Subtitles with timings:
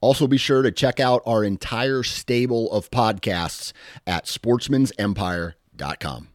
[0.00, 3.72] Also, be sure to check out our entire stable of podcasts
[4.06, 6.28] at sportsmansempire.com.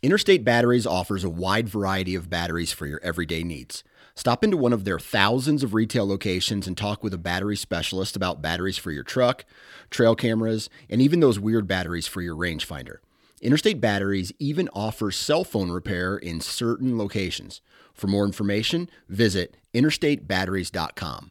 [0.00, 3.82] Interstate Batteries offers a wide variety of batteries for your everyday needs.
[4.14, 8.16] Stop into one of their thousands of retail locations and talk with a battery specialist
[8.16, 9.44] about batteries for your truck,
[9.90, 12.96] trail cameras, and even those weird batteries for your rangefinder.
[13.40, 17.60] Interstate Batteries even offers cell phone repair in certain locations.
[17.92, 21.30] For more information, visit interstatebatteries.com.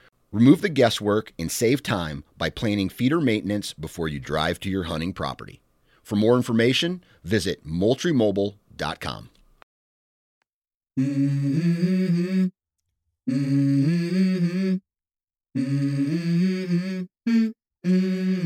[0.31, 4.83] Remove the guesswork and save time by planning feeder maintenance before you drive to your
[4.83, 5.61] hunting property.
[6.01, 9.29] For more information, visit moultriemobile.com.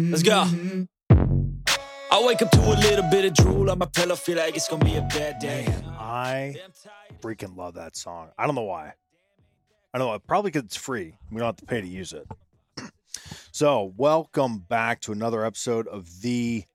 [0.09, 0.45] Let's go.
[2.11, 4.67] I wake up to a little bit of drool on my pillow, feel like it's
[4.67, 5.67] gonna be a bad day.
[5.99, 6.55] I
[7.21, 8.29] freaking love that song.
[8.39, 8.93] I don't know why.
[9.95, 10.19] I don't know.
[10.19, 11.17] Probably because it's free.
[11.31, 12.27] We don't have to pay to use it.
[13.53, 16.65] so, welcome back to another episode of the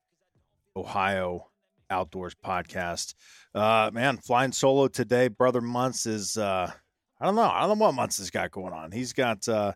[0.74, 1.50] Ohio
[1.90, 3.12] Outdoors Podcast.
[3.54, 5.28] Uh, man, flying solo today.
[5.28, 6.38] Brother Months is.
[6.38, 6.72] Uh,
[7.20, 7.42] I don't know.
[7.42, 8.90] I don't know what Months has got going on.
[8.90, 9.46] He's got.
[9.46, 9.74] Uh,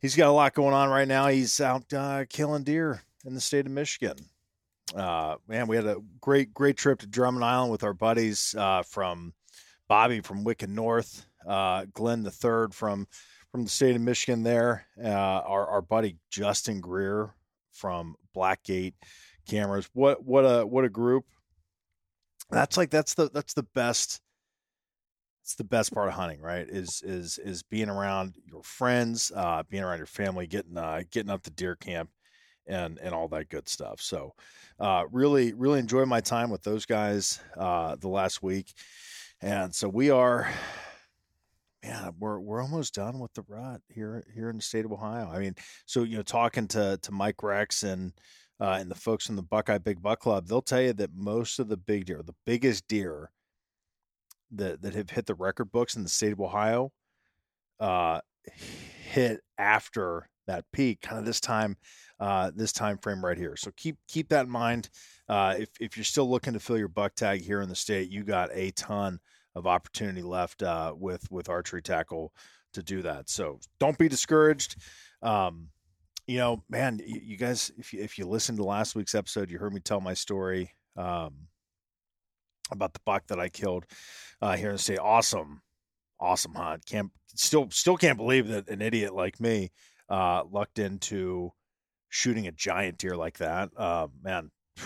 [0.00, 1.28] he's got a lot going on right now.
[1.28, 4.16] He's out uh, killing deer in the state of Michigan.
[4.92, 8.82] Uh, man, we had a great, great trip to Drummond Island with our buddies uh,
[8.82, 9.34] from
[9.86, 13.06] Bobby from Wicked North, uh, Glenn the third from
[13.50, 14.42] from the state of Michigan.
[14.42, 17.34] There, uh, our our buddy Justin Greer
[17.72, 18.94] from Blackgate
[19.48, 19.88] Cameras.
[19.92, 21.24] What what a what a group!
[22.50, 24.20] That's like that's the that's the best.
[25.42, 26.66] It's the best part of hunting, right?
[26.66, 31.30] Is is is being around your friends, uh, being around your family, getting uh, getting
[31.30, 32.10] up to deer camp,
[32.66, 34.00] and and all that good stuff.
[34.00, 34.32] So,
[34.80, 38.72] uh, really really enjoyed my time with those guys uh, the last week,
[39.42, 40.48] and so we are,
[41.84, 45.30] man, we're we're almost done with the rut here here in the state of Ohio.
[45.30, 45.54] I mean,
[45.86, 48.12] so you know, talking to to Mike Rex and
[48.60, 51.58] uh, and the folks in the Buckeye Big Buck Club, they'll tell you that most
[51.58, 53.30] of the big deer, the biggest deer
[54.52, 56.90] that that have hit the record books in the state of Ohio,
[57.80, 61.76] uh, hit after that peak, kind of this time,
[62.20, 63.56] uh, this time frame right here.
[63.56, 64.88] So keep keep that in mind.
[65.28, 68.10] Uh, if if you're still looking to fill your buck tag here in the state,
[68.10, 69.18] you got a ton
[69.54, 72.32] of opportunity left uh, with with archery tackle
[72.72, 73.28] to do that.
[73.28, 74.76] So don't be discouraged.
[75.22, 75.68] Um,
[76.26, 79.50] you know, man, you, you, guys, if you if you listened to last week's episode,
[79.50, 81.34] you heard me tell my story um,
[82.70, 83.84] about the buck that I killed
[84.40, 84.98] uh, here the state.
[84.98, 85.62] Awesome,
[86.20, 86.86] awesome hunt.
[86.86, 89.70] Can't still still can't believe that an idiot like me
[90.08, 91.52] uh, lucked into
[92.08, 93.70] shooting a giant deer like that.
[93.76, 94.50] Uh, man,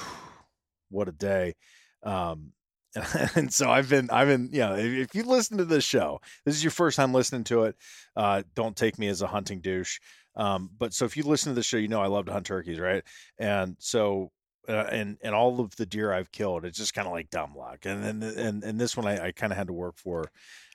[0.90, 1.54] what a day.
[2.02, 2.52] Um,
[3.34, 6.54] and so I've been, I've been, you know, if, you listen to this show, this
[6.54, 7.76] is your first time listening to it.
[8.16, 9.98] Uh, don't take me as a hunting douche.
[10.36, 12.46] Um, but so if you listen to the show, you know I love to hunt
[12.46, 13.02] turkeys, right?
[13.38, 14.30] And so
[14.68, 17.54] uh, and and all of the deer I've killed, it's just kind of like dumb
[17.56, 17.86] luck.
[17.86, 20.30] And then and and this one I, I kind of had to work for,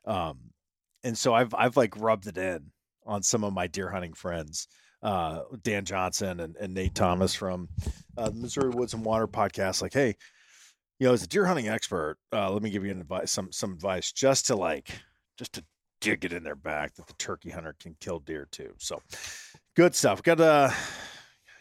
[0.05, 0.39] um,
[1.03, 2.71] and so I've I've like rubbed it in
[3.05, 4.67] on some of my deer hunting friends,
[5.03, 7.69] uh, Dan Johnson and, and Nate Thomas from
[8.17, 9.81] uh, the Missouri Woods and Water podcast.
[9.81, 10.15] Like, hey,
[10.99, 13.73] you know, as a deer hunting expert, uh, let me give you advice, some some
[13.73, 14.89] advice, just to like,
[15.37, 15.63] just to
[16.01, 18.73] dig it in their back that the turkey hunter can kill deer too.
[18.77, 19.01] So
[19.75, 20.21] good stuff.
[20.21, 20.73] Got a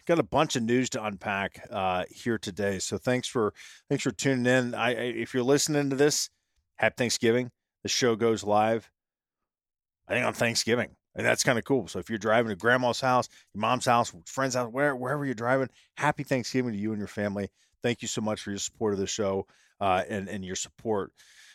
[0.06, 2.78] got a bunch of news to unpack uh, here today.
[2.78, 3.54] So thanks for
[3.88, 4.74] thanks for tuning in.
[4.74, 6.28] I, I if you're listening to this,
[6.76, 7.50] happy Thanksgiving.
[7.82, 8.90] The show goes live.
[10.08, 10.90] I think on Thanksgiving.
[11.14, 11.88] And that's kind of cool.
[11.88, 15.34] So if you're driving to grandma's house, your mom's house, friend's house, where, wherever you're
[15.34, 17.50] driving, happy Thanksgiving to you and your family.
[17.82, 19.46] Thank you so much for your support of the show
[19.80, 21.12] uh, and, and your support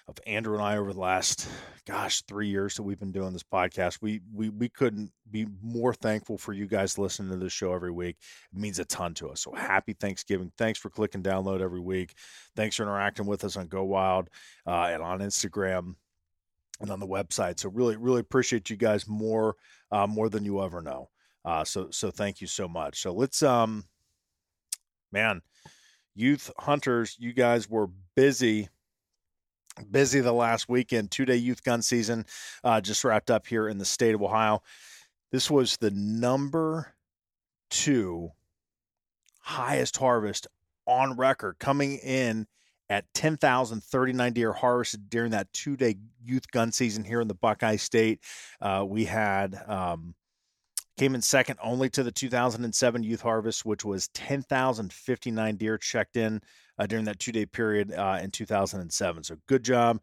[0.08, 1.50] of Andrew and I over the last,
[1.86, 4.00] gosh, three years that we've been doing this podcast.
[4.02, 7.92] We we we couldn't be more thankful for you guys listening to this show every
[7.92, 8.16] week.
[8.54, 9.42] It means a ton to us.
[9.42, 10.52] So happy Thanksgiving!
[10.58, 12.14] Thanks for clicking download every week.
[12.56, 14.30] Thanks for interacting with us on Go Wild
[14.66, 15.96] uh, and on Instagram
[16.80, 17.60] and on the website.
[17.60, 19.56] So really, really appreciate you guys more
[19.92, 21.10] uh, more than you ever know.
[21.44, 23.02] Uh, so so thank you so much.
[23.02, 23.84] So let's um,
[25.12, 25.42] man,
[26.18, 28.70] youth hunters, you guys were busy
[29.92, 31.12] busy the last weekend.
[31.12, 32.26] Two day youth gun season
[32.64, 34.62] uh, just wrapped up here in the state of Ohio.
[35.32, 36.96] This was the number
[37.70, 38.32] two
[39.40, 40.48] highest harvest
[40.86, 42.48] on record, coming in
[42.90, 47.76] at 10,039 deer harvested during that two day youth gun season here in the Buckeye
[47.76, 48.22] State.
[48.62, 50.16] Uh, we had um,
[50.98, 56.42] came in second only to the 2007 youth harvest, which was 10,059 deer checked in
[56.80, 59.24] uh, during that two day period uh, in 2007.
[59.24, 60.02] So good job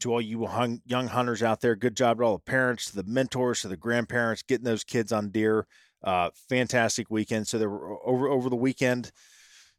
[0.00, 1.76] to all you hung, young hunters out there.
[1.76, 5.12] Good job to all the parents, to the mentors, to the grandparents, getting those kids
[5.12, 5.66] on deer.
[6.02, 7.46] Uh, fantastic weekend.
[7.46, 9.12] So there were over over the weekend,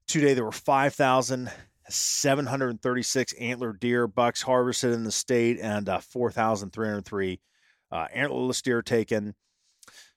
[0.07, 7.41] two day there were 5,736 antler deer bucks harvested in the state and uh, 4,303
[7.91, 9.35] uh, antlerless deer taken.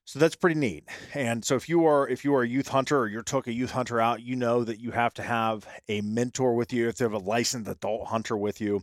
[0.07, 0.85] So that's pretty neat.
[1.15, 3.53] And so if you are if you are a youth hunter or you took a
[3.53, 6.87] youth hunter out, you know that you have to have a mentor with you.
[6.89, 8.83] If You have a licensed adult hunter with you,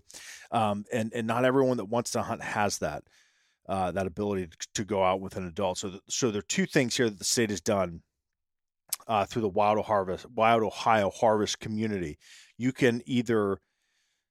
[0.51, 3.05] um, and and not everyone that wants to hunt has that
[3.69, 5.77] uh, that ability to, to, go out with an adult.
[5.77, 8.01] So th- so there are two things here that the state has done
[9.07, 12.17] uh, through the Wild Harvest Wild Ohio Harvest community.
[12.57, 13.59] You can either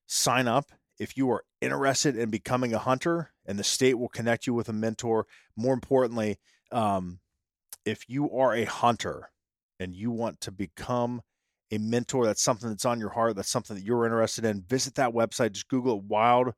[0.05, 0.65] sign up
[0.99, 4.69] if you are interested in becoming a hunter, and the state will connect you with
[4.69, 5.25] a mentor.
[5.57, 6.37] More importantly
[6.73, 7.19] um,
[7.85, 9.29] if you are a hunter
[9.79, 11.21] and you want to become
[11.71, 14.95] a mentor, that's something that's on your heart, that's something that you're interested in, visit
[14.95, 15.53] that website.
[15.53, 16.53] Just Google it, Wild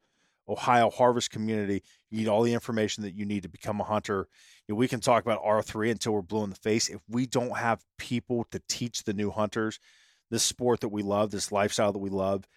[0.48, 1.84] Ohio Harvest Community.
[2.10, 4.28] You need all the information that you need to become a hunter.
[4.68, 6.90] You know, we can talk about R3 until we're blue in the face.
[6.90, 9.80] If we don't have people to teach the new hunters
[10.32, 12.48] this sport that we love, this lifestyle that we love,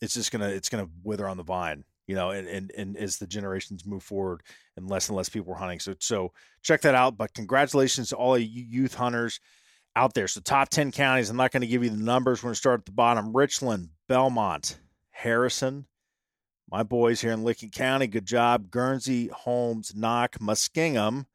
[0.00, 3.18] it's just gonna it's gonna wither on the vine you know, and, and, and as
[3.18, 4.42] the generations move forward
[4.76, 5.78] and less and less people are hunting.
[5.78, 7.16] So, so check that out.
[7.16, 9.38] But congratulations to all you youth hunters
[9.94, 10.26] out there.
[10.26, 12.42] So top 10 counties, I'm not going to give you the numbers.
[12.42, 13.32] We're going to start at the bottom.
[13.32, 14.76] Richland, Belmont,
[15.12, 15.86] Harrison,
[16.68, 18.08] my boys here in Licking County.
[18.08, 18.72] Good job.
[18.72, 21.26] Guernsey, Holmes, Knox, Muskingum.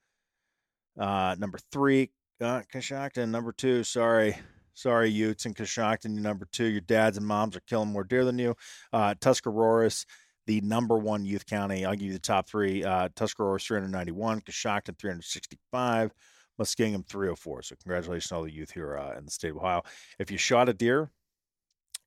[1.00, 2.12] Uh, number three,
[2.42, 3.30] uh, Coshocton.
[3.30, 4.36] Number two, sorry.
[4.74, 6.66] Sorry, Utes and Coshocton, number two.
[6.66, 8.56] Your dads and moms are killing more deer than you.
[8.92, 10.06] Uh, Tuscarawas,
[10.48, 11.86] the number one youth county.
[11.86, 12.84] I'll give you the top three.
[12.84, 16.12] Uh, Tuscarawas 391, Coshocton 365,
[16.60, 17.64] Muskingum 304.
[17.64, 19.82] So congratulations to all the youth here uh, in the state of Ohio.
[20.20, 21.12] If you shot a deer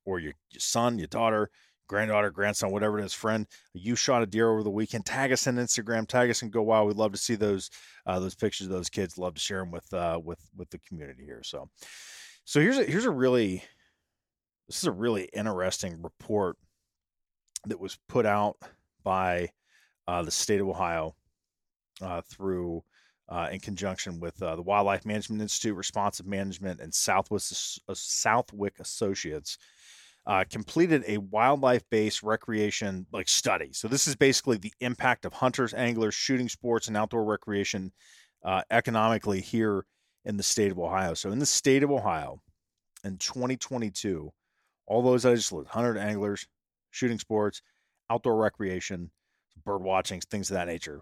[0.05, 1.49] or your, your son, your daughter,
[1.87, 5.47] granddaughter, grandson, whatever it is, friend, you shot a deer over the weekend, tag us
[5.47, 6.87] on Instagram, tag us and go wild.
[6.87, 7.69] We'd love to see those
[8.05, 9.17] uh, those pictures of those kids.
[9.17, 11.41] Love to share them with uh, with with the community here.
[11.43, 11.69] So,
[12.45, 13.63] so here's a here's a really
[14.69, 16.55] this is a really interesting report
[17.65, 18.57] that was put out
[19.03, 19.49] by
[20.07, 21.15] uh, the state of Ohio
[22.01, 22.83] uh, through
[23.29, 28.79] uh, in conjunction with uh, the Wildlife Management Institute, Responsive Management, and Southwest uh, Southwick
[28.79, 29.57] Associates.
[30.25, 33.69] Uh, completed a wildlife-based recreation like study.
[33.71, 37.91] So this is basically the impact of hunters, anglers, shooting sports, and outdoor recreation
[38.69, 39.85] economically here
[40.25, 41.15] in the state of Ohio.
[41.15, 42.41] So in the state of Ohio,
[43.03, 44.31] in 2022,
[44.85, 46.47] all those I just listed, hunter anglers,
[46.91, 47.61] shooting sports,
[48.09, 49.11] outdoor recreation,
[49.65, 51.01] bird watching, things of that nature,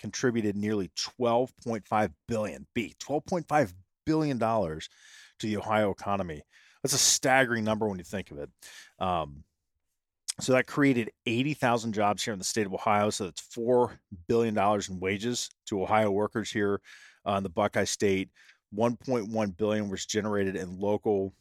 [0.00, 3.72] contributed nearly 12.5 billion b 12.5
[4.04, 4.88] billion dollars
[5.38, 6.42] to the Ohio economy.
[6.82, 8.50] That's a staggering number when you think of it.
[8.98, 9.42] Um,
[10.40, 13.10] so that created 80,000 jobs here in the state of Ohio.
[13.10, 13.96] So that's $4
[14.28, 16.80] billion in wages to Ohio workers here
[17.26, 18.30] uh, in the Buckeye State.
[18.74, 21.32] 1.1 billion was generated in local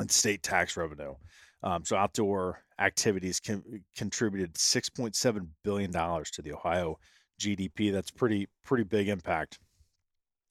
[0.00, 1.14] and state tax revenue.
[1.62, 6.98] Um, so outdoor activities con- contributed 6.7 billion dollars to the Ohio
[7.40, 7.92] GDP.
[7.92, 9.58] That's pretty pretty big impact.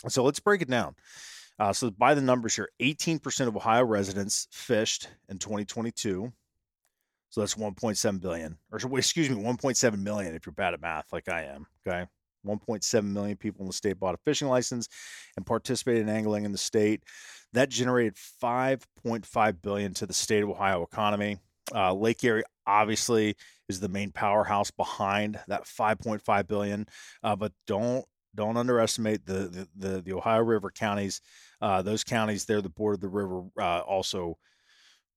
[0.07, 0.95] So let's break it down.
[1.59, 6.31] Uh, so by the numbers here, 18% of Ohio residents fished in 2022.
[7.29, 11.27] So that's 1.7 billion, or excuse me, 1.7 million if you're bad at math, like
[11.27, 11.65] I am.
[11.85, 12.05] Okay.
[12.45, 14.87] 1.7 million people in the state bought a fishing license
[15.35, 17.03] and participated in angling in the state.
[17.53, 21.37] That generated 5.5 billion to the state of Ohio economy.
[21.73, 23.35] Uh, Lake Erie obviously
[23.69, 26.85] is the main powerhouse behind that 5.5 billion,
[27.23, 31.21] uh, but don't don't underestimate the the, the, the Ohio River counties.
[31.61, 34.37] Uh, those counties, they're the board of the river, uh, also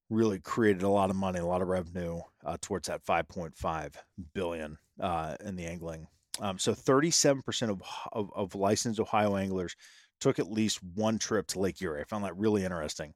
[0.08, 3.94] really created a lot of money, a lot of revenue uh, towards that 5.5
[4.34, 6.08] billion uh, in the angling.
[6.40, 7.82] Um, so 37% of,
[8.12, 9.76] of, of licensed Ohio anglers
[10.20, 12.00] took at least one trip to Lake Erie.
[12.00, 13.12] I found that really interesting.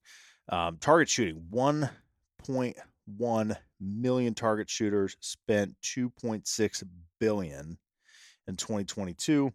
[0.50, 6.85] Um, target shooting 1.1 million target shooters spent 2.6
[7.19, 7.78] billion
[8.47, 9.50] in 2022.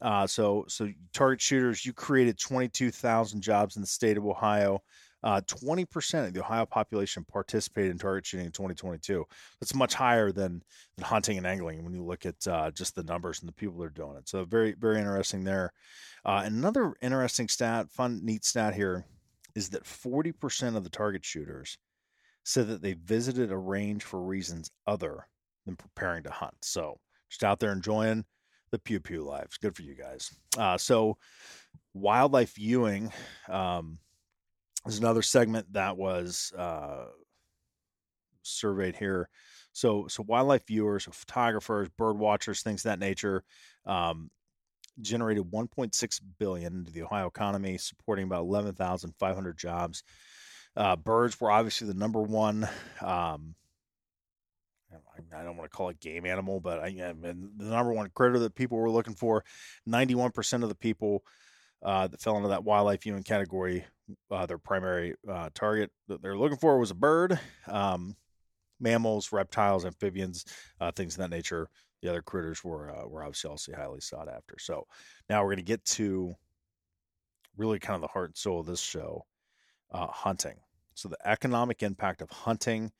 [0.00, 4.82] Uh, so, so target shooters, you created 22,000 jobs in the state of Ohio.
[5.24, 9.24] Uh, 20% of the Ohio population participated in target shooting in 2022.
[9.58, 10.62] That's much higher than,
[10.96, 13.78] than hunting and angling when you look at uh, just the numbers and the people
[13.78, 14.28] that are doing it.
[14.28, 15.72] So very, very interesting there.
[16.26, 19.06] Uh, another interesting stat, fun, neat stat here,
[19.54, 21.78] is that 40% of the target shooters
[22.44, 25.26] said that they visited a range for reasons other
[25.64, 26.54] than preparing to hunt.
[26.60, 26.98] So
[27.30, 28.26] just out there enjoying
[28.70, 29.56] the pew pew lives.
[29.56, 30.34] Good for you guys.
[30.58, 31.16] Uh, so
[31.94, 33.10] wildlife viewing.
[33.48, 33.98] Um,
[34.84, 37.06] there's another segment that was uh,
[38.42, 39.28] surveyed here.
[39.72, 43.44] So, so wildlife viewers, photographers, bird watchers, things of that nature,
[43.86, 44.30] um,
[45.00, 50.04] generated 1.6 billion into the Ohio economy, supporting about 11,500 jobs.
[50.76, 52.68] Uh, birds were obviously the number one.
[53.00, 53.54] Um,
[55.36, 58.10] I don't want to call it game animal, but I, I mean, the number one
[58.14, 59.44] critter that people were looking for.
[59.88, 61.24] 91% of the people
[61.84, 63.84] uh, that fell into that wildlife viewing category,
[64.30, 67.38] uh, their primary uh, target that they're looking for was a bird,
[67.68, 68.16] um,
[68.80, 70.44] mammals, reptiles, amphibians,
[70.80, 71.68] uh, things of that nature.
[72.02, 74.56] The other critters were uh, were obviously also highly sought after.
[74.58, 74.86] So
[75.28, 76.34] now we're going to get to
[77.56, 79.24] really kind of the heart and soul of this show,
[79.92, 80.56] uh, hunting.
[80.94, 82.92] So the economic impact of hunting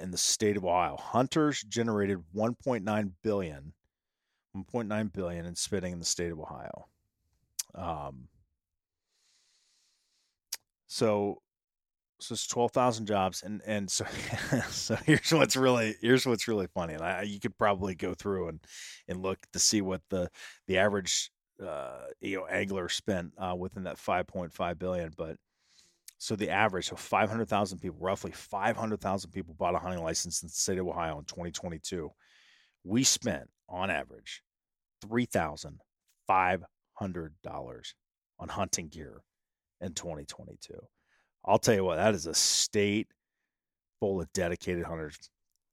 [0.00, 0.96] in the state of Ohio.
[0.98, 3.72] Hunters generated 1.9 billion,
[4.56, 6.88] 1.9 billion in spending in the state of Ohio.
[7.76, 8.28] Um,
[10.86, 11.42] so
[12.18, 14.06] so it's 12,000 jobs and and so
[14.70, 18.48] so here's what's really here's what's really funny and I you could probably go through
[18.48, 18.60] and
[19.08, 20.30] and look to see what the
[20.66, 21.30] the average
[21.62, 25.36] uh you know angler spent uh within that 5.5 billion but
[26.18, 30.52] so the average so 500,000 people roughly 500,000 people bought a hunting license in the
[30.52, 32.10] state of Ohio in 2022
[32.84, 34.42] we spent on average
[35.02, 35.76] 3,500
[36.28, 39.22] hundred dollars on hunting gear
[39.80, 40.74] in 2022.
[41.44, 43.08] I'll tell you what, that is a state
[44.00, 45.16] full of dedicated hunters.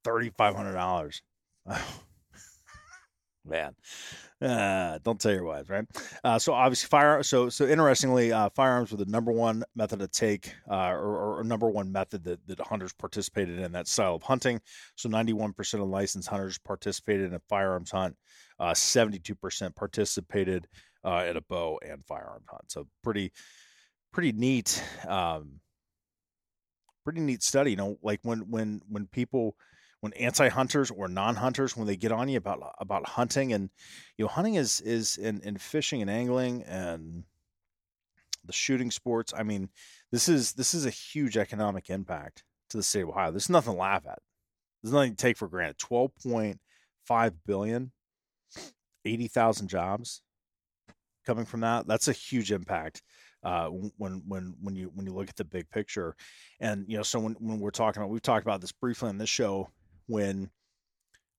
[0.04, 1.22] Thirty five hundred dollars.
[3.46, 3.76] Man,
[4.42, 5.84] uh, don't tell your wives, right?
[6.24, 7.22] Uh, so obviously, fire.
[7.24, 11.44] So so interestingly, uh, firearms were the number one method to take, uh, or, or,
[11.44, 14.62] number one method that, that hunters participated in that style of hunting.
[14.96, 18.16] So ninety one percent of licensed hunters participated in a firearms hunt.
[18.60, 20.68] Uh, Seventy two percent participated
[21.04, 22.72] uh, at a bow and firearm hunt.
[22.72, 23.32] So pretty,
[24.12, 25.60] pretty neat, um,
[27.04, 27.72] pretty neat study.
[27.72, 29.56] You know, like when when when people
[30.04, 33.70] when anti-hunters or non-hunters when they get on you about about hunting and
[34.18, 37.24] you know hunting is is in, in fishing and angling and
[38.44, 39.70] the shooting sports i mean
[40.12, 43.76] this is this is a huge economic impact to the state of ohio there's nothing
[43.76, 44.20] to laugh at
[44.84, 47.94] there's nothing to take for granted 12.5 billion
[49.06, 50.22] 80,000 jobs
[51.26, 51.88] coming from that.
[51.88, 53.02] That's a huge impact
[53.44, 56.16] uh, when when when you when you look at the big picture.
[56.60, 59.18] And you know, so when when we're talking about, we've talked about this briefly on
[59.18, 59.70] this show
[60.08, 60.50] when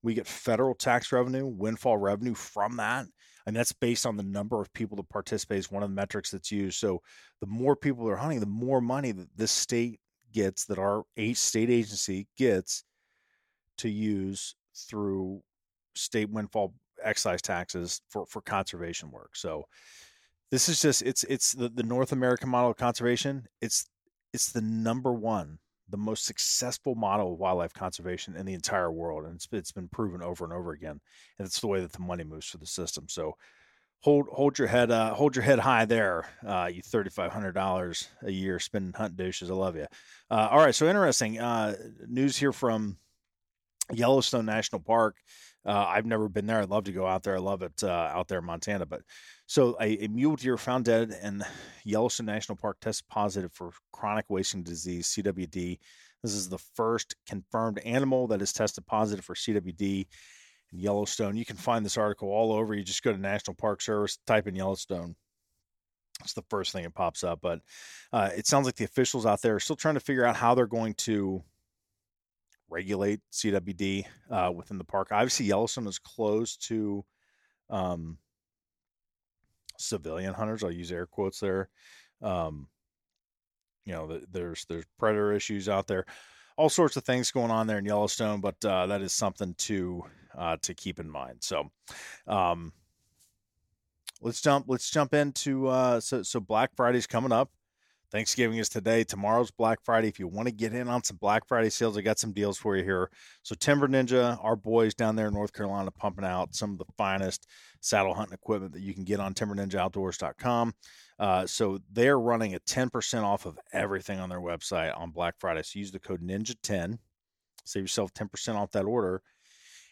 [0.03, 3.07] we get federal tax revenue, windfall revenue from that.
[3.47, 6.31] And that's based on the number of people that participate is one of the metrics
[6.31, 6.79] that's used.
[6.79, 7.01] So
[7.41, 10.01] the more people are hunting, the more money that this state
[10.33, 12.85] gets, that our state agency gets
[13.79, 15.43] to use through
[15.95, 16.75] state windfall
[17.05, 19.37] excise taxes for for conservation work.
[19.37, 19.65] So
[20.51, 23.47] this is just it's it's the, the North American model of conservation.
[23.61, 23.87] It's
[24.33, 25.59] it's the number one,
[25.89, 29.89] the most successful model of wildlife conservation in the entire world, and it's it's been
[29.89, 31.01] proven over and over again.
[31.39, 33.07] And it's the way that the money moves through the system.
[33.09, 33.37] So
[34.01, 37.53] hold hold your head uh, hold your head high there, uh, you thirty five hundred
[37.53, 39.51] dollars a year spending hunt douches.
[39.51, 39.87] I love you.
[40.31, 41.75] Uh, all right, so interesting uh,
[42.07, 42.97] news here from
[43.93, 45.17] Yellowstone National Park.
[45.67, 46.61] Uh, I've never been there.
[46.61, 47.37] I'd love to go out there.
[47.37, 48.85] I love it uh, out there in Montana.
[48.85, 49.01] But
[49.47, 51.43] so a, a, mule deer found dead in
[51.85, 55.79] Yellowstone National Park tested positive for chronic wasting disease (CWD).
[56.23, 60.07] This is the first confirmed animal that is tested positive for CWD
[60.73, 61.37] in Yellowstone.
[61.37, 62.75] You can find this article all over.
[62.75, 65.17] You just go to National Park Service, type in Yellowstone.
[66.21, 67.41] It's the first thing that pops up.
[67.43, 67.61] But
[68.13, 70.55] uh, it sounds like the officials out there are still trying to figure out how
[70.55, 71.43] they're going to
[72.69, 75.09] regulate CWD uh, within the park.
[75.11, 77.05] Obviously, Yellowstone is closed to
[77.71, 78.19] um,
[79.79, 80.65] civilian hunters.
[80.65, 81.69] I'll use air quotes there.
[82.23, 82.69] Um,
[83.85, 86.07] you know, there's there's predator issues out there,
[86.57, 88.41] all sorts of things going on there in Yellowstone.
[88.41, 90.05] But uh, that is something to
[90.37, 91.39] uh, to keep in mind.
[91.41, 91.71] So,
[92.27, 92.73] um,
[94.21, 97.51] let's jump let's jump into uh, so so Black Friday's coming up.
[98.15, 99.03] Thanksgiving is today.
[99.03, 100.07] Tomorrow's Black Friday.
[100.07, 102.57] If you want to get in on some Black Friday sales, I got some deals
[102.57, 103.11] for you here.
[103.43, 106.85] So, Timber Ninja, our boys down there in North Carolina, pumping out some of the
[106.97, 107.49] finest
[107.81, 110.75] saddle hunting equipment that you can get on timberninjaoutdoors.com.
[111.19, 115.65] Uh, so, they're running a 10% off of everything on their website on Black Friday.
[115.65, 117.01] So, use the code NINJA10,
[117.65, 119.23] save yourself 10% off that order.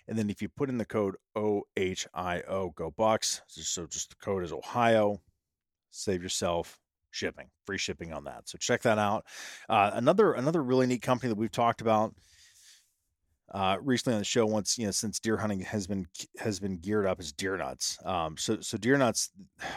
[0.07, 3.43] And then if you put in the code OHIO, go Bucks.
[3.49, 5.21] So, just the code is Ohio,
[5.91, 6.79] save yourself
[7.13, 8.49] shipping, free shipping on that.
[8.49, 9.25] So check that out.
[9.69, 12.15] Uh, another another really neat company that we've talked about
[13.53, 16.07] uh, recently on the show once you know since deer hunting has been
[16.39, 17.99] has been geared up is deer nuts.
[18.05, 19.31] Um, so so deer nuts.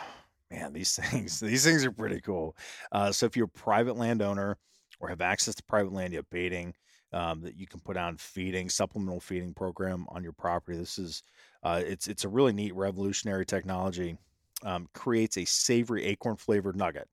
[0.51, 2.55] Man, these things these things are pretty cool.
[2.91, 4.57] Uh, so if you're a private landowner
[4.99, 6.73] or have access to private land, you have baiting
[7.13, 10.77] um, that you can put on feeding supplemental feeding program on your property.
[10.77, 11.23] This is
[11.63, 14.17] uh, it's it's a really neat revolutionary technology
[14.65, 17.07] um, creates a savory acorn flavored nugget.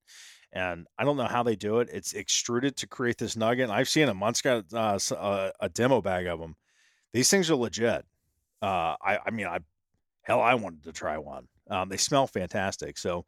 [0.53, 1.89] And I don't know how they do it.
[1.93, 3.65] It's extruded to create this nugget.
[3.65, 4.19] And I've seen them.
[4.19, 6.57] Mont's got uh, a, uh, a, demo bag of them.
[7.13, 8.05] These things are legit.
[8.61, 9.61] Uh, I, I mean, I
[10.23, 11.49] hell, I wanted to try one.
[11.71, 12.99] Um, they smell fantastic.
[12.99, 13.25] So,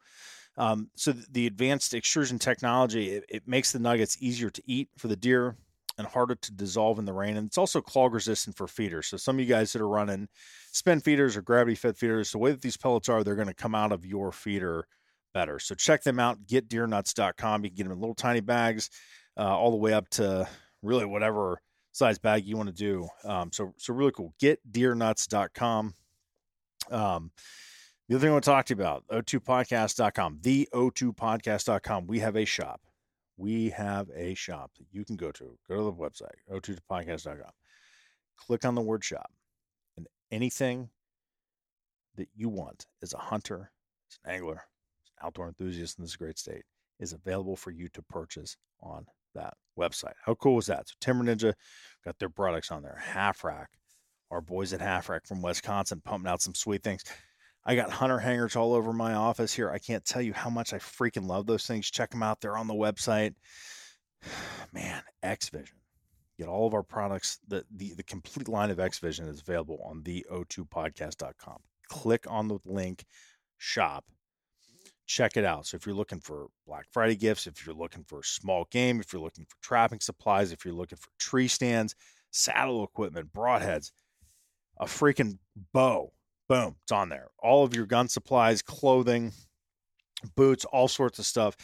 [0.57, 5.09] um, so the advanced extrusion technology it, it, makes the nuggets easier to eat for
[5.09, 5.57] the deer
[5.99, 7.37] and harder to dissolve in the rain.
[7.37, 9.07] And it's also clog resistant for feeders.
[9.07, 10.29] So some of you guys that are running
[10.73, 13.55] spin feeders or gravity fed feeders, the way that these pellets are, they're going to
[13.55, 14.87] come out of your feeder
[15.33, 15.59] better.
[15.59, 16.39] So check them out.
[16.47, 17.65] GetDeerNuts.com.
[17.65, 18.91] You can get them in little tiny bags,
[19.37, 20.49] uh, all the way up to
[20.83, 21.61] really whatever
[21.93, 23.09] size bag you want to do.
[23.25, 24.35] Um, so so really cool.
[24.43, 25.95] GetDeerNuts.com.
[26.91, 27.31] Um,
[28.09, 32.07] the other thing I want to talk to you about, o2podcast.com, the o2podcast.com.
[32.07, 32.83] We have a shop
[33.37, 35.59] we have a shop that you can go to.
[35.69, 37.51] Go to the website, o2podcast.com.
[38.37, 39.31] Click on the word shop,
[39.97, 40.91] and anything
[42.17, 43.71] that you want as a hunter,
[44.11, 44.65] as an angler,
[45.05, 46.65] as an outdoor enthusiast in this great state
[47.01, 50.15] is available for you to purchase on that website.
[50.25, 50.89] How cool was that?
[50.89, 51.55] So Timber Ninja
[52.05, 53.01] got their products on there.
[53.03, 53.71] Half Rack,
[54.31, 57.05] our boys at Half Rack from Wisconsin pumping out some sweet things.
[57.67, 59.71] I got hunter hangers all over my office here.
[59.71, 61.91] I can't tell you how much I freaking love those things.
[61.91, 62.41] Check them out.
[62.41, 63.35] They're on the website.
[64.73, 65.77] Man, X Vision.
[66.39, 67.39] Get all of our products.
[67.49, 71.59] The, the, the complete line of X Vision is available on the o2podcast.com.
[71.89, 73.05] Click on the link
[73.57, 74.05] shop.
[75.07, 75.67] Check it out.
[75.67, 79.13] So if you're looking for Black Friday gifts, if you're looking for small game, if
[79.13, 81.95] you're looking for trapping supplies, if you're looking for tree stands,
[82.31, 83.93] saddle equipment, broadheads,
[84.79, 85.39] a freaking
[85.73, 86.13] bow,
[86.49, 87.29] Boom, it's on there.
[87.43, 89.33] All of your gun supplies, clothing,
[90.37, 91.57] boots, all sorts of stuff.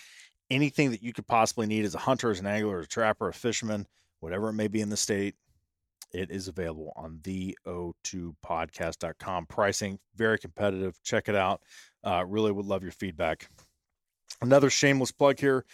[0.50, 3.28] Anything that you could possibly need as a hunter, as an angler, as a trapper,
[3.28, 3.86] a fisherman,
[4.20, 5.34] whatever it may be in the state,
[6.12, 9.46] it is available on the o2podcast.com.
[9.46, 11.00] Pricing very competitive.
[11.04, 11.62] Check it out.
[12.02, 13.48] Uh, really would love your feedback.
[14.42, 15.64] Another shameless plug here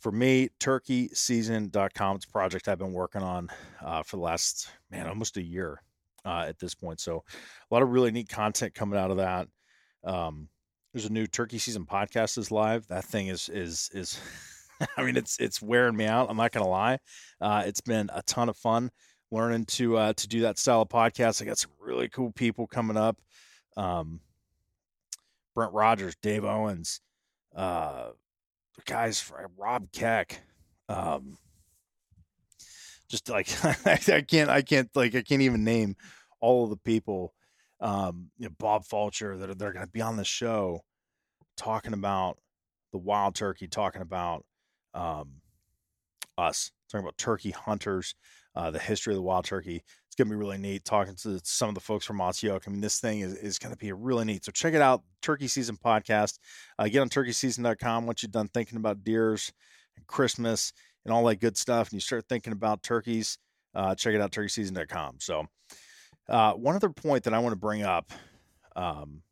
[0.00, 2.16] for me, turkeyseason.com.
[2.16, 3.50] It's a project I've been working on
[3.84, 5.82] uh, for the last, man, almost a year
[6.24, 7.00] uh, at this point.
[7.00, 7.24] So
[7.70, 9.48] a lot of really neat content coming out of that.
[10.04, 10.48] Um,
[10.92, 12.86] there's a new turkey season podcast is live.
[12.88, 14.20] That thing is is is
[14.96, 16.30] I mean it's it's wearing me out.
[16.30, 16.98] I'm not gonna lie.
[17.40, 18.90] Uh, it's been a ton of fun
[19.30, 21.42] learning to uh, to do that style of podcast.
[21.42, 23.18] I got some really cool people coming up.
[23.76, 24.20] Um,
[25.54, 27.00] Brent Rogers, Dave Owens,
[27.54, 28.10] uh,
[28.86, 30.40] guys, Rob Keck,
[30.88, 31.36] um,
[33.08, 35.96] just like I can't, I can't, like I can't even name
[36.40, 37.34] all of the people,
[37.80, 40.80] um, you know, Bob Fulcher that are they're going to be on the show
[41.56, 42.38] talking about
[42.92, 44.44] the wild turkey, talking about
[44.94, 45.40] um,
[46.36, 48.14] us, talking about turkey hunters,
[48.54, 49.82] uh, the history of the wild turkey.
[50.06, 52.60] It's going to be really neat talking to some of the folks from Osceola.
[52.66, 54.44] I mean, this thing is, is going to be really neat.
[54.44, 56.38] So check it out, Turkey Season Podcast.
[56.78, 59.52] Uh, get on turkeyseason.com once you're done thinking about deers
[59.96, 60.72] and Christmas
[61.08, 63.38] and all that good stuff, and you start thinking about turkeys,
[63.74, 65.16] uh, check it out, turkeyseason.com.
[65.20, 65.46] So,
[66.28, 68.12] uh, one other point that I want to bring up
[68.76, 69.22] um,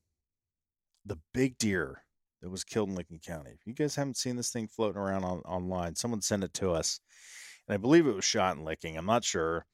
[1.05, 2.03] the big deer
[2.41, 3.51] that was killed in Licking County.
[3.51, 6.71] If you guys haven't seen this thing floating around on, online, someone sent it to
[6.71, 6.99] us,
[7.69, 8.97] and I believe it was shot in Licking.
[8.97, 9.67] I'm not sure.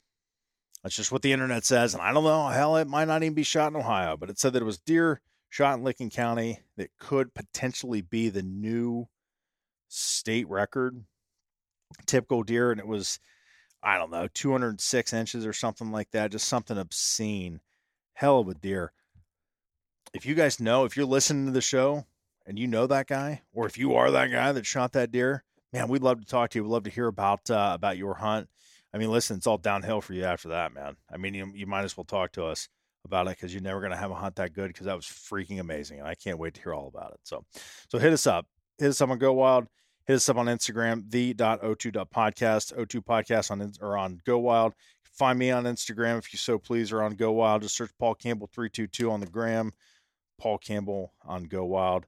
[0.82, 2.48] That's just what the internet says, and I don't know.
[2.48, 4.78] Hell, it might not even be shot in Ohio, but it said that it was
[4.78, 9.06] deer shot in Licking County that could potentially be the new
[9.86, 11.04] state record
[12.06, 13.18] typical deer, and it was
[13.82, 17.60] I don't know 206 inches or something like that, just something obscene.
[18.14, 18.92] Hell of a deer.
[20.14, 22.06] If you guys know, if you're listening to the show
[22.46, 25.42] and you know that guy, or if you are that guy that shot that deer,
[25.72, 26.64] man, we'd love to talk to you.
[26.64, 28.48] We'd love to hear about uh, about your hunt.
[28.94, 30.96] I mean, listen, it's all downhill for you after that, man.
[31.10, 32.68] I mean, you, you might as well talk to us
[33.04, 35.06] about it because you're never going to have a hunt that good because that was
[35.06, 37.20] freaking amazing, and I can't wait to hear all about it.
[37.24, 37.44] So,
[37.88, 38.46] so hit us up,
[38.78, 39.66] hit us up on Go Wild,
[40.06, 44.74] hit us up on Instagram, the.o2.podcast, O2 podcast on or on Go Wild.
[45.12, 47.62] Find me on Instagram if you so please, or on Go Wild.
[47.62, 49.72] Just search Paul Campbell three two two on the gram.
[50.38, 52.06] Paul Campbell on Go Wild.